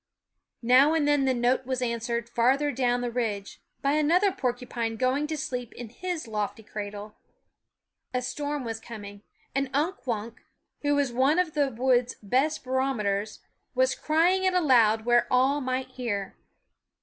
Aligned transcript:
Now 0.63 0.95
and 0.95 1.07
then 1.07 1.25
the 1.25 1.33
note 1.35 1.67
was 1.67 1.79
answered, 1.79 2.27
farther 2.27 2.71
down 2.71 3.01
the 3.01 3.11
ridge, 3.11 3.61
by 3.83 3.91
another 3.91 4.31
porcupine 4.31 4.95
going 4.97 5.27
to 5.27 5.37
sleep 5.37 5.73
in 5.73 5.89
his 5.89 6.27
lofty 6.27 6.63
cradle. 6.63 7.17
A 8.11 8.23
storm 8.23 8.63
was 8.65 8.79
com 8.79 9.05
ing; 9.05 9.21
and 9.53 9.69
Unk 9.75 10.07
Wunk, 10.07 10.41
who 10.81 10.97
is 10.97 11.13
one 11.13 11.37
of 11.37 11.53
the 11.53 11.69
wood's 11.69 12.15
best 12.23 12.63
barometers, 12.63 13.41
was 13.75 13.93
crying 13.93 14.43
it 14.43 14.55
aloud 14.55 15.05
where 15.05 15.27
all 15.29 15.61
might 15.61 15.89
hear. 15.89 16.35